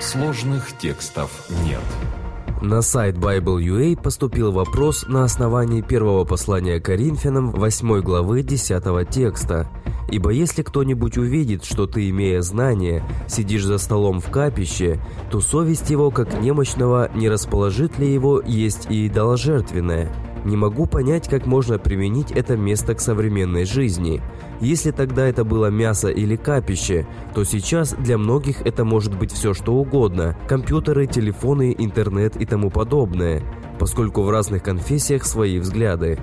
[0.00, 1.82] Сложных текстов нет.
[2.62, 9.68] На сайт Bible.ua поступил вопрос на основании первого послания Коринфянам 8 главы 10 текста.
[10.08, 15.00] «Ибо если кто-нибудь увидит, что ты, имея знание, сидишь за столом в капище,
[15.32, 20.12] то совесть его, как немощного, не расположит ли его есть и идоложертвенное?»
[20.48, 24.22] Не могу понять, как можно применить это место к современной жизни.
[24.62, 29.52] Если тогда это было мясо или капище, то сейчас для многих это может быть все
[29.52, 33.42] что угодно– компьютеры, телефоны, интернет и тому подобное,
[33.78, 36.18] поскольку в разных конфессиях свои взгляды.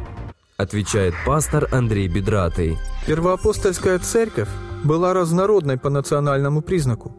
[0.58, 2.80] Отвечает пастор Андрей Бедратый.
[3.06, 4.50] Первоапостольская церковь
[4.84, 7.16] была разнородной по национальному признаку.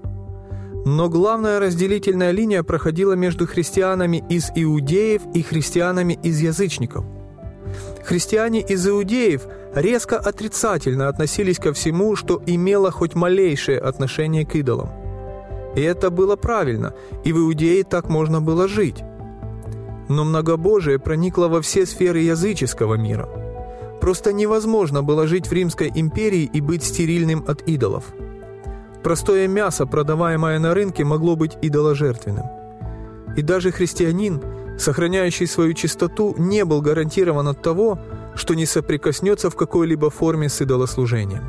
[0.86, 7.04] Но главная разделительная линия проходила между христианами из иудеев и христианами из язычников.
[8.04, 14.90] Христиане из иудеев резко отрицательно относились ко всему, что имело хоть малейшее отношение к идолам.
[15.74, 19.02] И это было правильно, и в Иудее так можно было жить.
[20.08, 23.28] Но многобожие проникло во все сферы языческого мира.
[24.00, 28.04] Просто невозможно было жить в Римской империи и быть стерильным от идолов–
[29.06, 32.46] Простое мясо, продаваемое на рынке, могло быть идоложертвенным.
[33.36, 34.42] И даже христианин,
[34.80, 38.00] сохраняющий свою чистоту, не был гарантирован от того,
[38.34, 41.44] что не соприкоснется в какой-либо форме с идолослужением.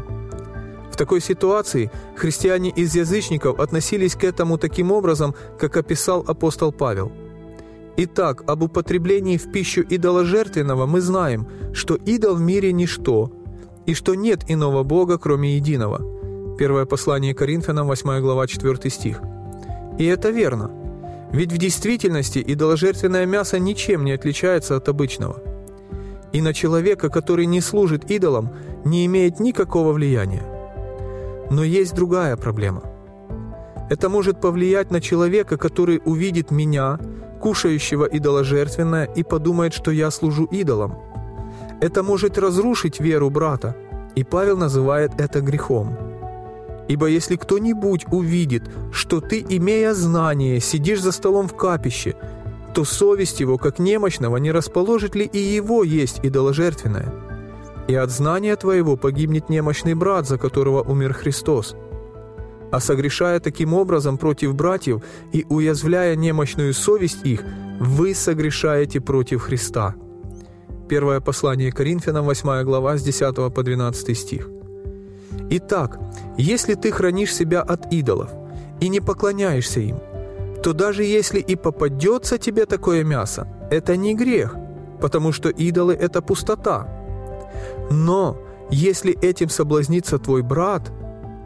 [0.92, 7.12] В такой ситуации христиане из язычников относились к этому таким образом, как описал апостол Павел.
[7.98, 13.32] Итак, об употреблении в пищу идоложертвенного мы знаем, что идол в мире– ничто,
[13.88, 16.06] и что нет иного Бога, кроме единого–
[16.58, 19.22] Первое послание Коринфянам, 8 глава, 4 стих.
[20.00, 20.72] И это верно.
[21.32, 25.38] Ведь в действительности идоложертвенное мясо ничем не отличается от обычного.
[26.34, 28.50] И на человека, который не служит идолам,
[28.86, 30.44] не имеет никакого влияния.
[31.52, 32.82] Но есть другая проблема.
[33.92, 37.00] Это может повлиять на человека, который увидит меня,
[37.40, 40.96] кушающего идоложертвенное, и подумает, что я служу идолам.
[41.82, 43.76] Это может разрушить веру брата,
[44.16, 46.07] и Павел называет это грехом.
[46.88, 52.16] Ибо если кто-нибудь увидит, что ты, имея знание, сидишь за столом в капище,
[52.74, 57.14] то совесть его, как немощного, не расположит ли и его есть идоложертвенное?
[57.88, 61.76] И от знания твоего погибнет немощный брат, за которого умер Христос.
[62.72, 67.44] А согрешая таким образом против братьев и уязвляя немощную совесть их,
[67.80, 69.96] вы согрешаете против Христа».
[70.90, 74.50] Первое послание Коринфянам, 8 глава, с 10 по 12 стих.
[75.50, 76.00] Итак,
[76.38, 78.30] если ты хранишь себя от идолов
[78.80, 80.00] и не поклоняешься им,
[80.62, 84.56] то даже если и попадется тебе такое мясо, это не грех,
[85.00, 86.88] потому что идолы– это пустота.
[87.90, 88.38] Но
[88.70, 90.92] если этим соблазнится твой брат,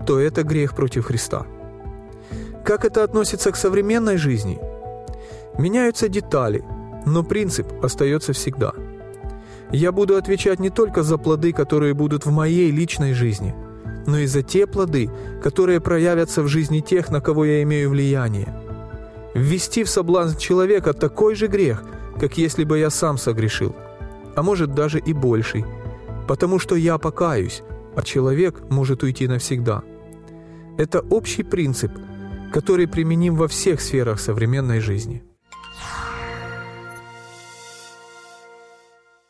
[0.07, 1.45] то это грех против Христа.
[2.65, 4.59] Как это относится к современной жизни?
[5.57, 6.63] Меняются детали,
[7.05, 8.73] но принцип остается всегда.
[9.71, 13.53] Я буду отвечать не только за плоды, которые будут в моей личной жизни–
[14.05, 15.09] но и за те плоды,
[15.43, 18.53] которые проявятся в жизни тех, на кого я имею влияние.
[19.33, 21.83] Ввести в соблазн человека такой же грех,
[22.19, 23.75] как если бы я сам согрешил,
[24.35, 25.65] а может даже и больший,
[26.27, 27.63] потому что я покаюсь,
[27.95, 29.83] а человек может уйти навсегда.
[30.77, 31.91] Это общий принцип,
[32.53, 35.23] который применим во всех сферах современной жизни–